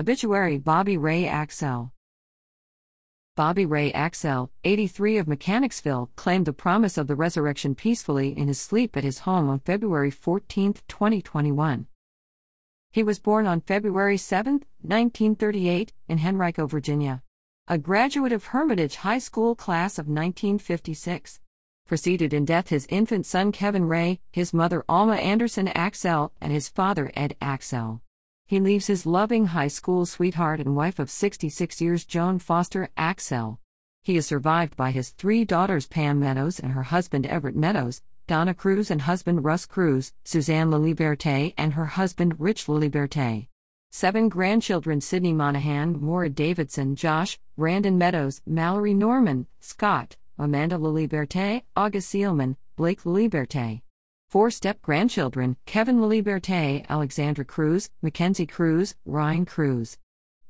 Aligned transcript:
Obituary 0.00 0.58
Bobby 0.58 0.96
Ray 0.96 1.26
Axell. 1.26 1.92
Bobby 3.34 3.66
Ray 3.66 3.92
Axell, 3.92 4.48
83 4.62 5.18
of 5.18 5.26
Mechanicsville, 5.26 6.12
claimed 6.14 6.46
the 6.46 6.52
promise 6.52 6.96
of 6.96 7.08
the 7.08 7.16
resurrection 7.16 7.74
peacefully 7.74 8.28
in 8.38 8.46
his 8.46 8.60
sleep 8.60 8.96
at 8.96 9.02
his 9.02 9.18
home 9.20 9.48
on 9.48 9.58
February 9.58 10.12
14, 10.12 10.74
2021. 10.86 11.88
He 12.92 13.02
was 13.02 13.18
born 13.18 13.48
on 13.48 13.60
February 13.60 14.16
7, 14.16 14.62
1938, 14.82 15.92
in 16.06 16.18
Henrico, 16.20 16.68
Virginia. 16.68 17.24
A 17.66 17.76
graduate 17.76 18.32
of 18.32 18.44
Hermitage 18.44 18.94
High 18.94 19.18
School 19.18 19.56
class 19.56 19.98
of 19.98 20.06
1956. 20.06 21.40
Preceded 21.88 22.32
in 22.32 22.44
death 22.44 22.68
his 22.68 22.86
infant 22.88 23.26
son 23.26 23.50
Kevin 23.50 23.88
Ray, 23.88 24.20
his 24.30 24.54
mother 24.54 24.84
Alma 24.88 25.16
Anderson 25.16 25.66
Axell, 25.66 26.30
and 26.40 26.52
his 26.52 26.68
father 26.68 27.10
Ed 27.16 27.34
Axell. 27.40 28.00
He 28.48 28.60
leaves 28.60 28.86
his 28.86 29.04
loving 29.04 29.48
high 29.48 29.68
school 29.68 30.06
sweetheart 30.06 30.58
and 30.58 30.74
wife 30.74 30.98
of 30.98 31.10
66 31.10 31.82
years, 31.82 32.06
Joan 32.06 32.38
Foster 32.38 32.88
Axel. 32.96 33.60
He 34.02 34.16
is 34.16 34.24
survived 34.24 34.74
by 34.74 34.90
his 34.90 35.10
three 35.10 35.44
daughters, 35.44 35.86
Pam 35.86 36.18
Meadows 36.18 36.58
and 36.58 36.72
her 36.72 36.84
husband 36.84 37.26
Everett 37.26 37.56
Meadows, 37.56 38.00
Donna 38.26 38.54
Cruz 38.54 38.90
and 38.90 39.02
husband 39.02 39.44
Russ 39.44 39.66
Cruz, 39.66 40.14
Suzanne 40.24 40.70
Laliberte 40.70 41.52
and 41.58 41.74
her 41.74 41.84
husband 41.84 42.40
Rich 42.40 42.68
Laliberte. 42.68 43.48
Seven 43.90 44.30
grandchildren 44.30 45.02
Sydney 45.02 45.34
Monahan, 45.34 46.00
Maura 46.00 46.30
Davidson, 46.30 46.96
Josh, 46.96 47.38
Brandon 47.58 47.98
Meadows, 47.98 48.40
Mallory 48.46 48.94
Norman, 48.94 49.46
Scott, 49.60 50.16
Amanda 50.38 50.78
Laliberte, 50.78 51.64
August 51.76 52.08
Seelman, 52.08 52.56
Blake 52.76 53.02
Laliberte. 53.02 53.82
Four 54.28 54.50
step 54.50 54.82
grandchildren 54.82 55.56
Kevin 55.64 56.00
Laliberte, 56.00 56.84
Alexandra 56.90 57.46
Cruz, 57.46 57.88
Mackenzie 58.02 58.44
Cruz, 58.44 58.94
Ryan 59.06 59.46
Cruz. 59.46 59.96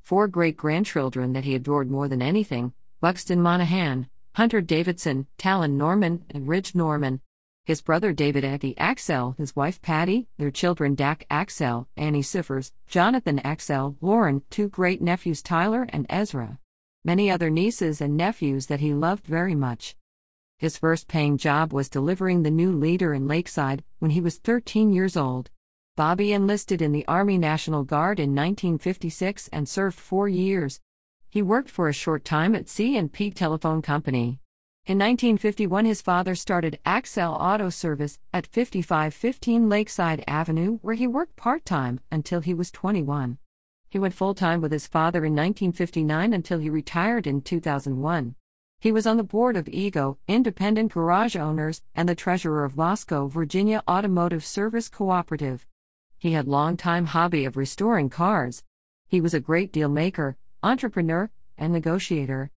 Four 0.00 0.26
great 0.26 0.56
grandchildren 0.56 1.32
that 1.34 1.44
he 1.44 1.54
adored 1.54 1.88
more 1.88 2.08
than 2.08 2.20
anything 2.20 2.72
Buxton 3.00 3.40
Monahan, 3.40 4.08
Hunter 4.34 4.60
Davidson, 4.60 5.28
Talon 5.36 5.78
Norman, 5.78 6.24
and 6.30 6.48
Ridge 6.48 6.74
Norman. 6.74 7.20
His 7.66 7.80
brother 7.80 8.12
David 8.12 8.44
Eddie 8.44 8.76
Axel, 8.78 9.36
his 9.38 9.54
wife 9.54 9.80
Patty, 9.80 10.26
their 10.38 10.50
children 10.50 10.96
Dak 10.96 11.24
Axel, 11.30 11.86
Annie 11.96 12.22
Siffers, 12.22 12.72
Jonathan 12.88 13.38
Axel, 13.38 13.96
Lauren, 14.00 14.42
two 14.50 14.68
great 14.68 15.00
nephews 15.00 15.40
Tyler 15.40 15.86
and 15.90 16.04
Ezra. 16.10 16.58
Many 17.04 17.30
other 17.30 17.48
nieces 17.48 18.00
and 18.00 18.16
nephews 18.16 18.66
that 18.66 18.80
he 18.80 18.92
loved 18.92 19.24
very 19.24 19.54
much. 19.54 19.94
His 20.58 20.76
first 20.76 21.06
paying 21.06 21.38
job 21.38 21.72
was 21.72 21.88
delivering 21.88 22.42
the 22.42 22.50
News 22.50 22.74
Leader 22.74 23.14
in 23.14 23.28
Lakeside 23.28 23.84
when 24.00 24.10
he 24.10 24.20
was 24.20 24.38
13 24.38 24.92
years 24.92 25.16
old. 25.16 25.50
Bobby 25.96 26.32
enlisted 26.32 26.82
in 26.82 26.90
the 26.90 27.06
Army 27.06 27.38
National 27.38 27.84
Guard 27.84 28.18
in 28.18 28.34
1956 28.34 29.48
and 29.52 29.68
served 29.68 29.96
four 29.96 30.28
years. 30.28 30.80
He 31.30 31.42
worked 31.42 31.70
for 31.70 31.88
a 31.88 31.92
short 31.92 32.24
time 32.24 32.56
at 32.56 32.68
C&P 32.68 33.30
Telephone 33.30 33.82
Company. 33.82 34.40
In 34.84 34.98
1951, 34.98 35.84
his 35.84 36.02
father 36.02 36.34
started 36.34 36.80
Axel 36.84 37.34
Auto 37.34 37.68
Service 37.70 38.18
at 38.32 38.48
5515 38.48 39.68
Lakeside 39.68 40.24
Avenue, 40.26 40.78
where 40.82 40.96
he 40.96 41.06
worked 41.06 41.36
part 41.36 41.64
time 41.64 42.00
until 42.10 42.40
he 42.40 42.52
was 42.52 42.72
21. 42.72 43.38
He 43.90 43.98
went 44.00 44.14
full 44.14 44.34
time 44.34 44.60
with 44.60 44.72
his 44.72 44.88
father 44.88 45.20
in 45.20 45.34
1959 45.34 46.32
until 46.32 46.58
he 46.58 46.68
retired 46.68 47.28
in 47.28 47.42
2001. 47.42 48.34
He 48.80 48.92
was 48.92 49.08
on 49.08 49.16
the 49.16 49.24
board 49.24 49.56
of 49.56 49.64
IGO, 49.64 50.18
Independent 50.28 50.92
Garage 50.92 51.34
Owners, 51.34 51.82
and 51.96 52.08
the 52.08 52.14
treasurer 52.14 52.64
of 52.64 52.76
Moscow, 52.76 53.26
Virginia 53.26 53.82
Automotive 53.88 54.44
Service 54.44 54.88
Cooperative. 54.88 55.66
He 56.16 56.34
had 56.34 56.46
long-time 56.46 57.06
hobby 57.06 57.44
of 57.44 57.56
restoring 57.56 58.08
cars. 58.08 58.62
He 59.08 59.20
was 59.20 59.34
a 59.34 59.40
great 59.40 59.72
deal 59.72 59.88
maker, 59.88 60.36
entrepreneur, 60.62 61.28
and 61.56 61.72
negotiator. 61.72 62.52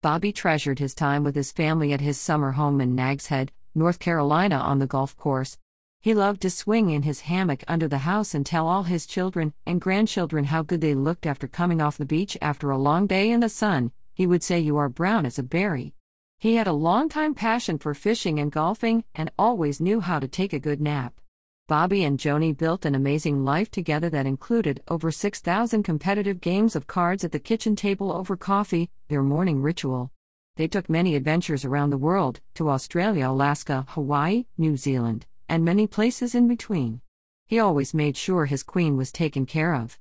Bobby 0.00 0.32
treasured 0.32 0.78
his 0.78 0.94
time 0.94 1.22
with 1.22 1.34
his 1.34 1.52
family 1.52 1.92
at 1.92 2.00
his 2.00 2.18
summer 2.18 2.52
home 2.52 2.80
in 2.80 2.94
Nags 2.94 3.26
Head, 3.26 3.52
North 3.74 3.98
Carolina 3.98 4.56
on 4.56 4.78
the 4.78 4.86
golf 4.86 5.18
course. 5.18 5.58
He 6.00 6.14
loved 6.14 6.40
to 6.42 6.50
swing 6.50 6.88
in 6.88 7.02
his 7.02 7.20
hammock 7.22 7.62
under 7.68 7.88
the 7.88 7.98
house 7.98 8.34
and 8.34 8.46
tell 8.46 8.66
all 8.66 8.84
his 8.84 9.04
children 9.04 9.52
and 9.66 9.82
grandchildren 9.82 10.44
how 10.44 10.62
good 10.62 10.80
they 10.80 10.94
looked 10.94 11.26
after 11.26 11.46
coming 11.46 11.82
off 11.82 11.98
the 11.98 12.06
beach 12.06 12.38
after 12.40 12.70
a 12.70 12.78
long 12.78 13.06
day 13.06 13.30
in 13.30 13.40
the 13.40 13.50
sun 13.50 13.92
he 14.18 14.26
would 14.26 14.42
say 14.42 14.58
you 14.58 14.76
are 14.76 14.88
brown 14.88 15.24
as 15.24 15.38
a 15.38 15.44
berry. 15.44 15.94
He 16.40 16.56
had 16.56 16.66
a 16.66 16.72
long-time 16.72 17.34
passion 17.34 17.78
for 17.78 17.94
fishing 17.94 18.40
and 18.40 18.50
golfing 18.50 19.04
and 19.14 19.30
always 19.38 19.80
knew 19.80 20.00
how 20.00 20.18
to 20.18 20.26
take 20.26 20.52
a 20.52 20.58
good 20.58 20.80
nap. 20.80 21.20
Bobby 21.68 22.02
and 22.02 22.18
Joni 22.18 22.56
built 22.56 22.84
an 22.84 22.96
amazing 22.96 23.44
life 23.44 23.70
together 23.70 24.10
that 24.10 24.26
included 24.26 24.82
over 24.88 25.12
6,000 25.12 25.84
competitive 25.84 26.40
games 26.40 26.74
of 26.74 26.88
cards 26.88 27.22
at 27.22 27.30
the 27.30 27.38
kitchen 27.38 27.76
table 27.76 28.10
over 28.10 28.36
coffee, 28.36 28.90
their 29.06 29.22
morning 29.22 29.62
ritual. 29.62 30.10
They 30.56 30.66
took 30.66 30.90
many 30.90 31.14
adventures 31.14 31.64
around 31.64 31.90
the 31.90 31.96
world, 31.96 32.40
to 32.54 32.70
Australia, 32.70 33.30
Alaska, 33.30 33.86
Hawaii, 33.90 34.46
New 34.56 34.76
Zealand, 34.76 35.26
and 35.48 35.64
many 35.64 35.86
places 35.86 36.34
in 36.34 36.48
between. 36.48 37.02
He 37.46 37.60
always 37.60 37.94
made 37.94 38.16
sure 38.16 38.46
his 38.46 38.64
queen 38.64 38.96
was 38.96 39.12
taken 39.12 39.46
care 39.46 39.76
of. 39.76 39.96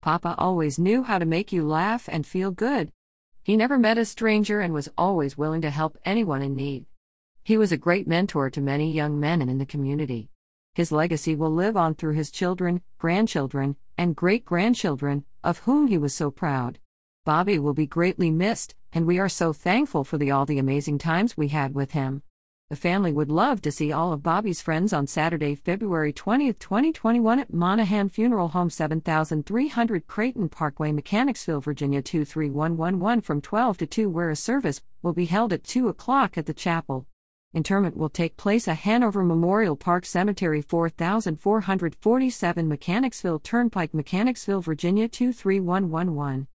Papa 0.00 0.36
always 0.38 0.78
knew 0.78 1.02
how 1.02 1.18
to 1.18 1.26
make 1.26 1.50
you 1.50 1.66
laugh 1.66 2.08
and 2.08 2.24
feel 2.24 2.52
good, 2.52 2.92
he 3.48 3.56
never 3.56 3.78
met 3.78 3.96
a 3.96 4.04
stranger 4.04 4.60
and 4.60 4.74
was 4.74 4.90
always 4.98 5.38
willing 5.38 5.62
to 5.62 5.70
help 5.70 5.96
anyone 6.04 6.42
in 6.42 6.54
need. 6.54 6.84
He 7.42 7.56
was 7.56 7.72
a 7.72 7.78
great 7.78 8.06
mentor 8.06 8.50
to 8.50 8.60
many 8.60 8.92
young 8.92 9.18
men 9.18 9.40
and 9.40 9.50
in 9.50 9.56
the 9.56 9.64
community. 9.64 10.28
His 10.74 10.92
legacy 10.92 11.34
will 11.34 11.50
live 11.50 11.74
on 11.74 11.94
through 11.94 12.12
his 12.12 12.30
children, 12.30 12.82
grandchildren, 12.98 13.76
and 13.96 14.14
great 14.14 14.44
grandchildren, 14.44 15.24
of 15.42 15.60
whom 15.60 15.86
he 15.86 15.96
was 15.96 16.14
so 16.14 16.30
proud. 16.30 16.78
Bobby 17.24 17.58
will 17.58 17.72
be 17.72 17.86
greatly 17.86 18.30
missed, 18.30 18.74
and 18.92 19.06
we 19.06 19.18
are 19.18 19.30
so 19.30 19.54
thankful 19.54 20.04
for 20.04 20.18
the 20.18 20.30
all 20.30 20.44
the 20.44 20.58
amazing 20.58 20.98
times 20.98 21.34
we 21.34 21.48
had 21.48 21.74
with 21.74 21.92
him. 21.92 22.20
The 22.70 22.76
family 22.76 23.12
would 23.12 23.30
love 23.30 23.62
to 23.62 23.72
see 23.72 23.92
all 23.92 24.12
of 24.12 24.22
Bobby's 24.22 24.60
friends 24.60 24.92
on 24.92 25.06
Saturday, 25.06 25.54
February 25.54 26.12
20, 26.12 26.52
2021 26.52 27.38
at 27.38 27.50
Monahan 27.50 28.10
Funeral 28.10 28.48
Home 28.48 28.68
7300 28.68 30.06
Creighton 30.06 30.50
Parkway, 30.50 30.92
Mechanicsville, 30.92 31.62
Virginia 31.62 32.02
23111 32.02 33.22
from 33.22 33.40
12 33.40 33.78
to 33.78 33.86
2 33.86 34.10
where 34.10 34.28
a 34.28 34.36
service 34.36 34.82
will 35.00 35.14
be 35.14 35.24
held 35.24 35.54
at 35.54 35.64
2 35.64 35.88
o'clock 35.88 36.36
at 36.36 36.44
the 36.44 36.52
chapel. 36.52 37.06
Interment 37.54 37.96
will 37.96 38.10
take 38.10 38.36
place 38.36 38.68
at 38.68 38.80
Hanover 38.80 39.24
Memorial 39.24 39.74
Park 39.74 40.04
Cemetery 40.04 40.60
4447 40.60 42.68
Mechanicsville 42.68 43.38
Turnpike, 43.38 43.94
Mechanicsville, 43.94 44.60
Virginia 44.60 45.08
23111. 45.08 46.48